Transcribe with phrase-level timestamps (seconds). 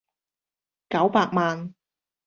[0.89, 1.75] 九百萬